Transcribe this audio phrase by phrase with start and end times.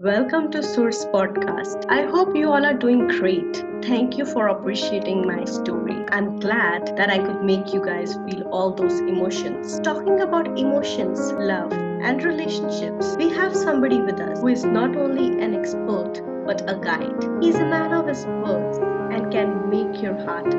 [0.00, 1.84] Welcome to Source Podcast.
[1.88, 3.64] I hope you all are doing great.
[3.80, 6.04] Thank you for appreciating my story.
[6.10, 9.78] I'm glad that I could make you guys feel all those emotions.
[9.84, 15.40] Talking about emotions, love, and relationships, we have somebody with us who is not only
[15.40, 17.24] an expert but a guide.
[17.40, 18.78] He's a man of his words
[19.12, 20.52] and can make your heart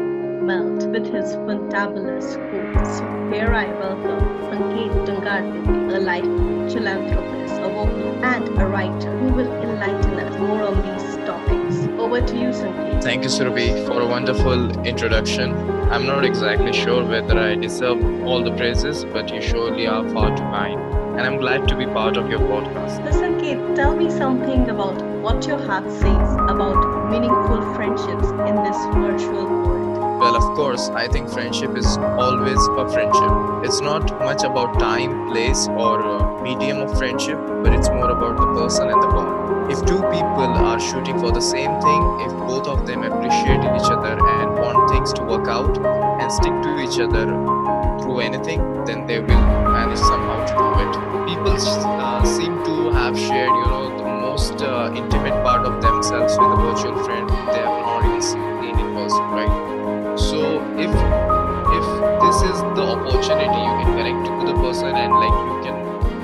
[0.46, 3.00] melt with his fantabulous quotes.
[3.36, 9.25] Here I welcome Sanket Dungardevi, a life philanthropist, a vocal, and a writer
[12.26, 13.04] Over to you, Sanket.
[13.04, 15.52] Thank you, Surabhi, for a wonderful introduction.
[15.92, 20.36] I'm not exactly sure whether I deserve all the praises, but you surely are far
[20.36, 20.80] too kind.
[21.18, 23.14] And I'm glad to be part of your podcast.
[23.14, 28.78] So, Sanket, tell me something about what your heart says about meaningful friendships in this
[28.96, 30.20] virtual world.
[30.20, 33.32] Well, of course, I think friendship is always a friendship.
[33.66, 37.90] It's not much about time, place, or uh, medium of friendship, but it's
[40.76, 44.92] are shooting for the same thing, if both of them appreciate each other and want
[44.92, 45.78] things to work out
[46.20, 47.24] and stick to each other
[48.02, 50.92] through anything, then they will manage somehow to do it.
[51.32, 56.36] People uh, seem to have shared, you know, the most uh, intimate part of themselves
[56.38, 59.56] with a virtual friend they have not even seen in person, right?
[60.20, 60.92] so if
[61.80, 61.86] if
[62.24, 65.76] this is the opportunity you can connect to the person and like you can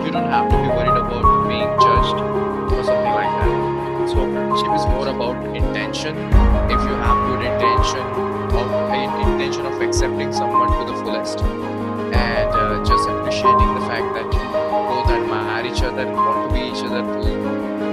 [0.06, 2.51] you don't have to be worried about being judged
[4.62, 6.16] friendship is more about intention
[6.70, 8.06] if you have good intention
[8.54, 8.70] of
[9.26, 15.10] intention of accepting someone to the fullest and uh, just appreciating the fact that both
[15.10, 17.02] admire each other want to be each other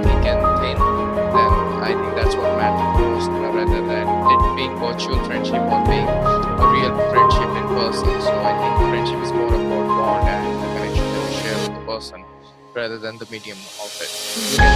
[0.03, 0.77] thick and thin
[1.33, 6.07] then i think that's what matters most rather than it being virtual friendship or being
[6.07, 8.21] a real friendship in person.
[8.21, 11.73] So I think friendship is more about bond and the connection that we share with
[11.79, 12.25] the person
[12.75, 14.68] rather than the medium of it.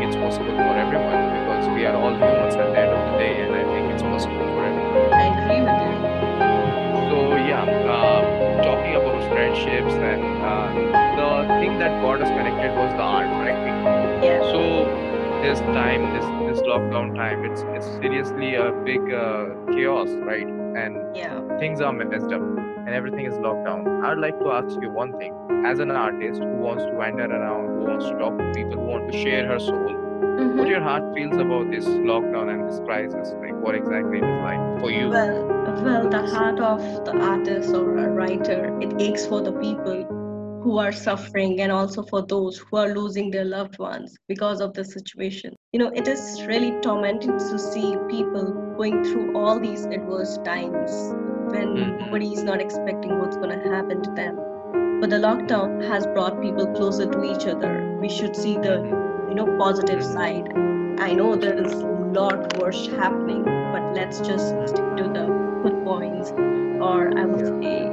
[0.00, 3.18] Think it's possible for everyone because we are all humans at the end of the
[3.18, 5.12] day, and I think it's possible for everyone.
[5.12, 5.96] I agree with you.
[7.10, 10.68] So yeah, uh, talking about friendships and uh,
[11.20, 14.24] the thing that got us connected was the art, right?
[14.24, 14.40] Yeah.
[14.52, 14.88] So
[15.42, 20.48] this time, this this lockdown time, it's it's seriously a big uh, chaos, right?
[20.48, 21.58] And Yeah.
[21.58, 22.40] things are messed up
[22.86, 24.04] and everything is locked down.
[24.04, 25.34] I'd like to ask you one thing.
[25.64, 28.86] As an artist who wants to wander around, who wants to talk to people, who
[28.86, 29.90] wants to share her soul,
[30.40, 30.56] Mhm.
[30.58, 33.34] what your heart feels about this lockdown and this crisis?
[33.40, 35.08] Like what exactly it is like for you?
[35.10, 35.46] Well,
[35.84, 40.06] well, the heart of the artist or a writer, it aches for the people
[40.62, 44.74] who are suffering and also for those who are losing their loved ones because of
[44.74, 45.54] the situation.
[45.72, 51.14] You know, it is really tormenting to see people going through all these adverse times
[51.50, 54.36] when nobody is not expecting what's going to happen to them.
[55.00, 57.98] But the lockdown has brought people closer to each other.
[58.00, 58.82] We should see the,
[59.28, 60.12] you know, positive mm-hmm.
[60.12, 61.00] side.
[61.00, 65.24] I know there is a lot worse happening, but let's just stick to the
[65.62, 66.32] good points.
[66.32, 67.84] Or I would say,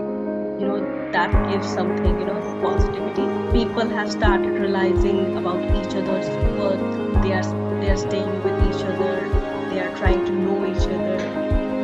[0.59, 3.25] you know, that gives something, you know, positivity.
[3.57, 6.28] People have started realizing about each other's
[6.59, 7.24] worth.
[7.24, 7.44] They are
[7.79, 9.29] they are staying with each other.
[9.69, 11.18] They are trying to know each other,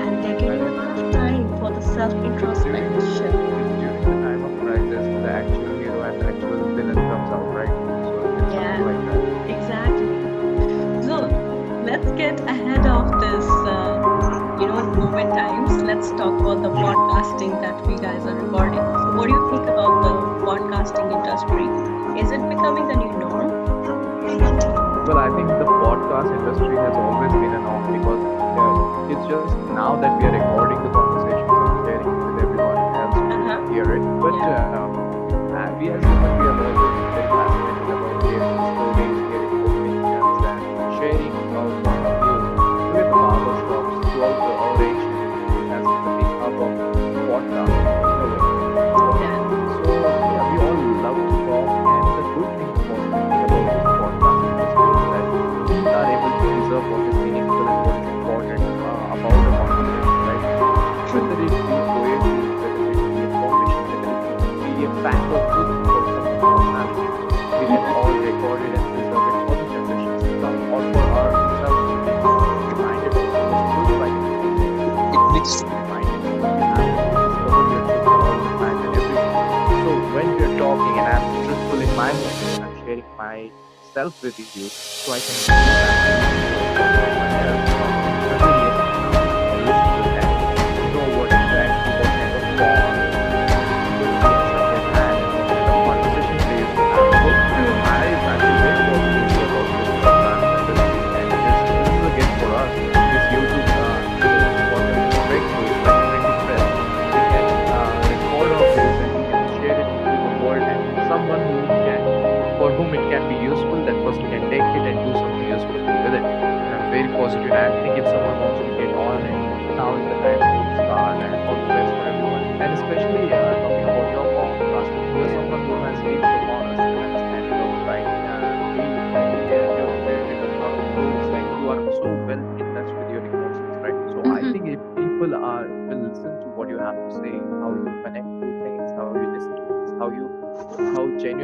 [0.03, 0.72] and they're getting
[2.11, 3.31] for the self introspection.
[3.79, 7.69] During the time of crisis, the actual hero and the actual villain comes out, right?
[8.03, 8.79] So it's Yeah.
[8.79, 9.21] like that.
[9.49, 10.17] Exactly.
[11.01, 11.15] So
[11.85, 13.99] let's get ahead of this, uh,
[14.59, 15.81] you know, COVID times.
[15.83, 18.83] Let's talk about the podcasting that we guys are recording.
[19.03, 20.13] So what do you think about the
[20.47, 21.67] podcasting industry?
[22.19, 23.49] Is it becoming the new norm?
[25.07, 28.23] Well, I think the podcast industry has always been an norm because
[28.59, 30.82] uh, it's just now that we are recording
[35.93, 36.32] uh, we
[83.23, 85.19] myself with you so I
[87.67, 87.72] can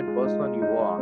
[0.04, 1.00] person you are,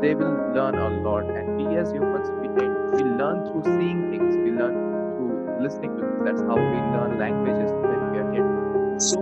[0.00, 1.24] they will learn a lot.
[1.24, 2.48] And we as humans, we
[2.96, 4.74] we learn through seeing things, we learn
[5.16, 6.22] through listening to things.
[6.24, 9.10] That's how we learn languages when we are kids.
[9.10, 9.18] So,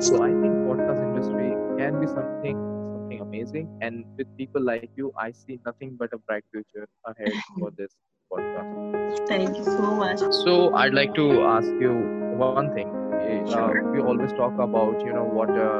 [0.00, 2.56] so I think podcast industry can be something
[2.94, 3.68] something amazing.
[3.80, 7.94] And with people like you, I see nothing but a bright future ahead for this
[8.32, 9.28] podcast.
[9.28, 10.20] Thank you so much.
[10.44, 11.92] So I'd like to ask you
[12.36, 12.88] one thing.
[13.20, 13.92] Eh, Uh, Sure.
[13.92, 15.70] we always talk about you know what a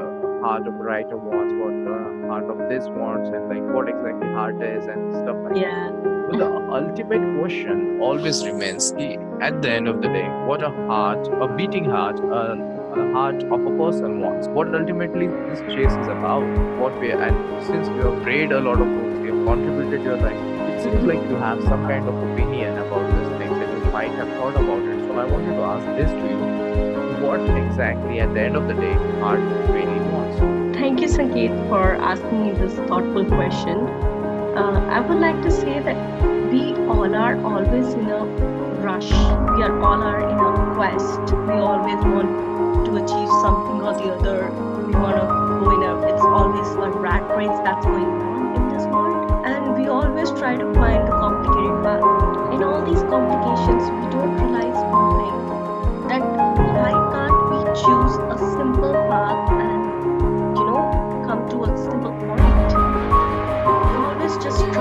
[0.42, 4.62] heart of writer wants, what the heart of this wants, and like what exactly heart
[4.62, 5.60] is and stuff like that.
[5.60, 6.12] Yeah.
[6.28, 11.28] But the ultimate question Always remains at the end of the day, what a heart,
[11.40, 12.52] a beating heart, a,
[13.00, 14.48] a heart of a person wants.
[14.48, 16.46] What ultimately this chase is about.
[16.80, 20.16] What we and since you have read a lot of books, you have contributed your
[20.16, 20.40] life.
[20.70, 24.12] It seems like you have some kind of opinion about this thing that you might
[24.12, 25.04] have thought about it.
[25.06, 28.74] So I wanted to ask this to you: What exactly, at the end of the
[28.74, 29.40] day, heart
[29.70, 30.01] really
[31.02, 33.78] you, Sanket, for asking me this thoughtful question.
[34.56, 35.98] Uh, I would like to say that
[36.52, 38.24] we all are always in a
[38.86, 39.10] rush.
[39.10, 41.34] We are all are in a quest.
[41.34, 44.50] We always want to achieve something or the other.
[44.86, 45.26] We want to
[45.58, 45.92] go in a.
[46.06, 50.56] It's always a rat race that's going on in this world, and we always try
[50.56, 51.11] to find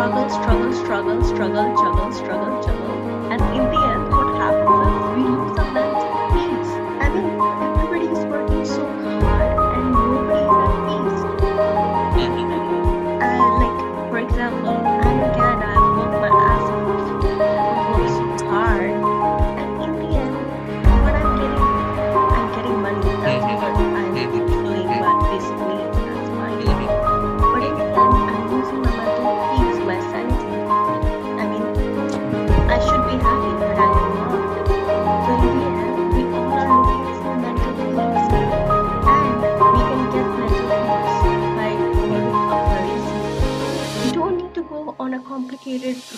[0.02, 3.71] struggle struggle struggle struggle juggle struggle juggle and in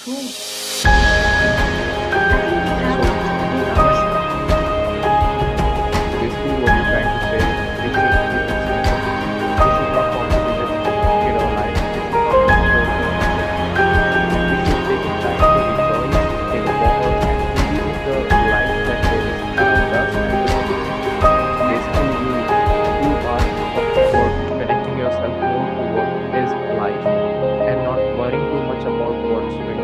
[0.05, 1.62] すご。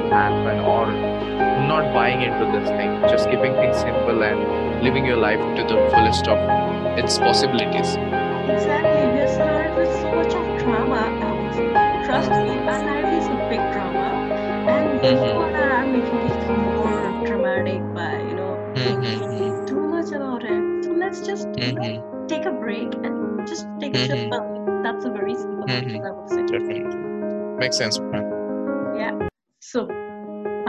[0.10, 0.86] Happen or
[1.68, 2.92] not buying into this thing.
[3.10, 6.38] Just keeping things simple and living your life to the fullest of
[6.98, 7.96] its possibilities.
[8.50, 11.02] Exactly, we are surrounded with so much of drama.
[11.54, 11.68] Say.
[12.06, 14.08] Trust me, our life is a big drama,
[14.68, 15.20] and Mhm.
[15.20, 19.04] people are making it more dramatic by you know Mhm.
[19.04, 20.84] thinking too much about it.
[20.86, 24.08] So let's just you know take a break and just take a Mhm.
[24.08, 24.82] simple.
[24.84, 25.78] That's a very simple Mhm.
[25.78, 26.42] option, I would say.
[26.46, 26.98] Definitely.
[27.60, 28.08] Makes sense, man.
[28.08, 28.08] Yeah.
[28.08, 28.09] So,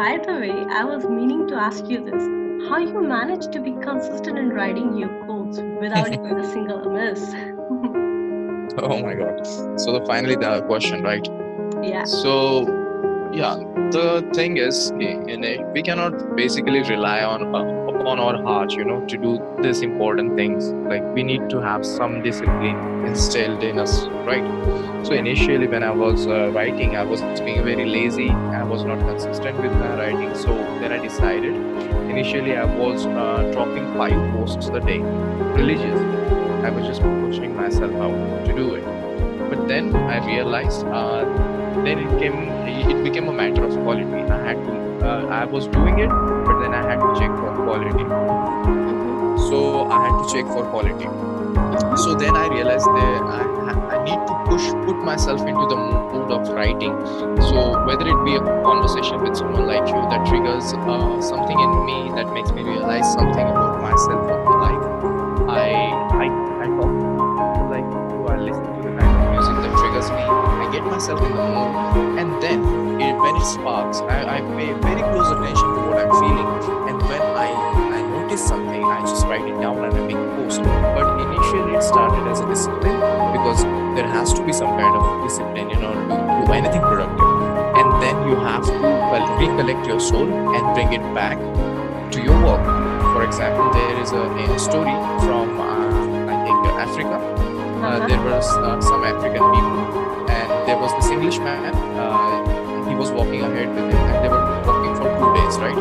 [0.01, 2.23] by the way, I was meaning to ask you this:
[2.69, 7.27] How you manage to be consistent in writing your quotes without doing a single miss?
[8.89, 9.47] Oh my god.
[9.85, 11.29] So the finally the question, right?
[11.83, 12.05] yeah.
[12.05, 12.33] So
[13.41, 13.57] yeah,
[13.97, 18.85] the thing is, you know, we cannot basically rely on uh, upon our heart, you
[18.85, 20.73] know, to do these important things.
[20.93, 24.47] Like we need to have some discipline instilled in us, right?
[25.05, 28.31] So initially, when I was uh, writing, I was being very lazy.
[28.71, 30.35] Was not consistent with my writing.
[30.35, 31.55] So then I decided.
[32.09, 36.07] Initially, I was uh, dropping five posts a day, religiously.
[36.65, 38.85] I was just pushing myself out to do it.
[39.51, 41.25] But then I realized uh,
[41.85, 42.51] then it came
[42.91, 44.73] it became a matter of quality i had to
[45.07, 48.05] uh, i was doing it but then i had to check for quality
[49.49, 51.07] so i had to check for quality
[52.03, 53.50] so then i realized that I
[54.05, 56.95] need to push put myself into the mood of writing.
[57.51, 61.73] So whether it be a conversation with someone like you that triggers uh, something in
[61.85, 64.83] me that makes me realize something about myself or like
[65.51, 65.71] i
[66.23, 66.27] i
[66.63, 66.93] i talk
[67.57, 70.23] to like who are listening to the kind of music that triggers me.
[70.23, 72.61] I get myself in the mood and then
[73.01, 76.49] it, when it sparks I, I pay very close attention to what i'm feeling.
[76.89, 77.90] And when i
[78.31, 81.75] i notice something i just write it down and i make a post but initially
[81.75, 83.01] it started as a discipline
[83.35, 83.63] because
[83.97, 87.27] there has to be some kind of discipline in order to do anything productive.
[87.81, 91.39] And then you have to well recollect your soul and bring it back
[92.13, 92.63] to your work.
[93.15, 94.23] For example there is a,
[94.55, 94.95] a story
[95.27, 97.17] from uh, i think africa.
[97.19, 97.27] Uh,
[97.81, 98.07] Uh-huh.
[98.09, 99.83] there was uh, some african people
[100.39, 101.65] and there was this englishman
[101.97, 105.81] uh, he was walking ahead with him and they were walking for two days right?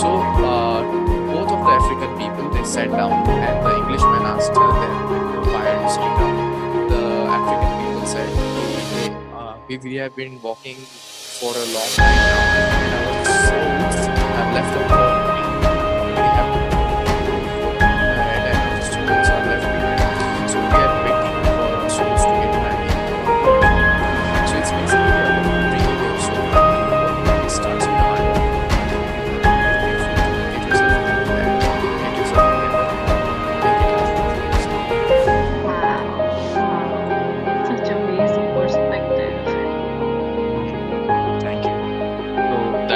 [0.00, 0.08] So
[0.44, 0.80] uh,
[1.72, 5.88] the african people they sat down and the englishman asked uh, them why are you
[5.88, 6.88] sitting down.
[6.92, 7.02] The
[7.38, 8.28] african people said
[8.92, 12.71] "Hey, uh, we, we have been walking for a long time now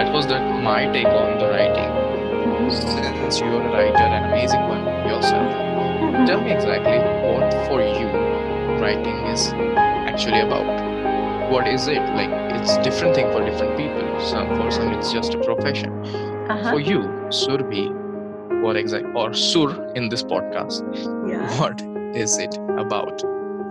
[0.07, 2.71] that was the my take on the writing.
[2.71, 5.51] Since you're a writer, an amazing one yourself,
[6.27, 8.07] tell me exactly what for you
[8.81, 9.49] writing is
[10.11, 11.51] actually about.
[11.51, 12.31] What is it like?
[12.55, 14.21] It's different thing for different people.
[14.21, 15.93] Some for some it's just a profession.
[16.49, 16.71] Uh-huh.
[16.71, 17.91] For you, Surbi,
[18.63, 20.83] what exact or Sur in this podcast?
[21.29, 21.51] Yeah.
[21.61, 21.83] What
[22.17, 23.21] is it about?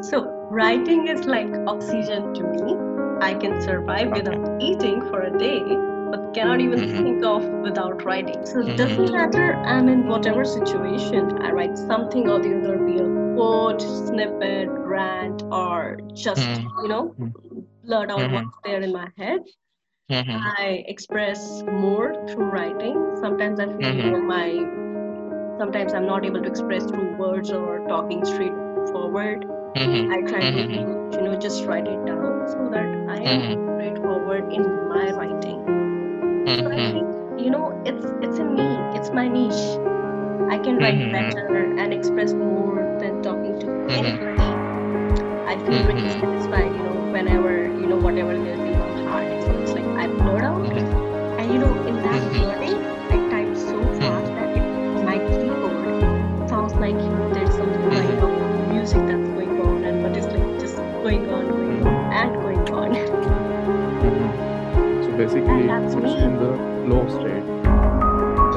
[0.01, 2.75] So, writing is like oxygen to me.
[3.21, 4.21] I can survive Okay.
[4.21, 5.63] without eating for a day,
[6.15, 7.03] but cannot even Mhm.
[7.03, 8.45] think of without writing.
[8.45, 12.97] So, it doesn't matter I'm in whatever situation, I write something or the other, be
[12.97, 16.83] a quote, snippet, rant, or just, Mhm.
[16.83, 17.15] you know,
[17.83, 18.31] blurt out Mhm.
[18.31, 19.41] what's there in my head.
[20.09, 20.41] Mhm.
[20.57, 23.17] I express more through writing.
[23.21, 24.47] Sometimes I feel you know, my
[25.57, 28.53] sometimes I'm not able to express through words or talking straight
[28.91, 29.45] forward.
[29.75, 30.11] Mhm.
[30.13, 31.13] I try to Mhm.
[31.13, 33.75] you know just write it down so that I am Mhm.
[33.75, 35.84] straightforward in my writing.
[36.53, 36.91] So I Mhm.
[36.91, 37.07] think
[37.39, 38.67] you know it's it's in me.
[38.97, 39.79] It's my niche.
[40.49, 41.11] I can write Mhm.
[41.11, 43.95] better and express more than talking to Mhm.
[43.95, 44.61] anybody.
[45.45, 46.19] I feel really Mhm.
[46.19, 49.41] satisfied, you know, whenever you know whatever there's in my heart.
[49.43, 50.77] So it's like I blurt out,
[51.39, 52.75] and you know, in that Mhm.
[65.25, 66.23] Basically, it that's puts me.
[66.23, 66.51] in the
[66.85, 67.45] flow state.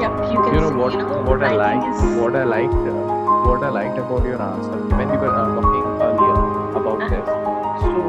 [0.01, 0.53] Yep, you can.
[0.55, 0.93] You know what?
[0.93, 2.93] You know, What I liked, is- what I liked, uh,
[3.49, 6.37] what I liked about your answer when you were uh, talking earlier
[6.81, 7.09] about Uh-huh.
[7.15, 7.27] this.
[7.85, 7.99] So,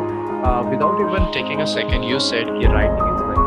[0.50, 3.43] uh, without even Taking a second, you said your writing is like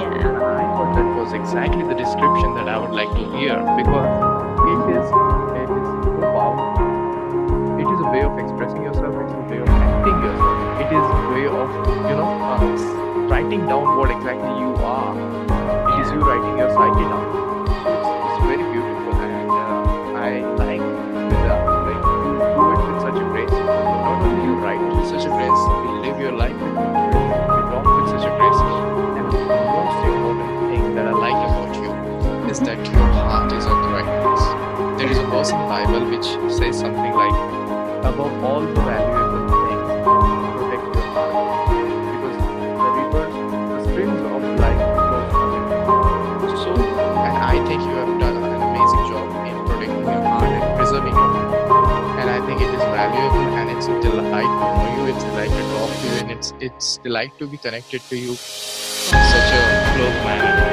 [0.00, 0.28] Yeah.
[0.28, 4.10] And I thought that was exactly the description that I would like to hear because
[13.40, 15.16] writing down what exactly you are.
[15.16, 17.24] It is you writing your psyche down.
[17.72, 21.56] So it's, it's very beautiful, and uh, I like uh,
[21.88, 23.56] like you do it with such a grace.
[23.56, 26.76] Not only you write with such a grace, you live your life with
[27.72, 28.60] talk with such a grace,
[29.16, 29.40] and the
[29.72, 31.90] most important thing that I like about you
[32.50, 35.00] is that your heart is on the right place.
[35.00, 36.28] There is a verse in Bible which
[36.60, 37.38] says something like,
[38.04, 39.09] above all the valuable
[54.10, 57.32] delight to know you, it's a delight to talk to you, and it's it's delight
[57.38, 60.69] to be connected to you in such a close manner.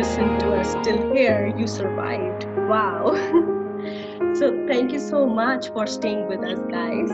[0.00, 2.46] If you listen to us till here, you survived.
[2.70, 3.12] Wow.
[4.34, 7.10] so thank you so much for staying with us, guys.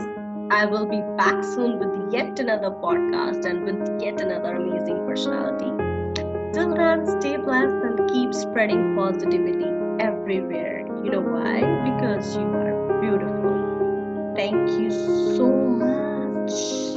[0.51, 5.69] I will be back soon with yet another podcast and with yet another amazing personality.
[6.53, 9.67] Till then, stay blessed and keep spreading positivity
[9.99, 10.87] everywhere.
[11.03, 11.59] You know why?
[11.83, 14.33] Because you are beautiful.
[14.33, 14.91] Thank you
[15.35, 16.96] so much.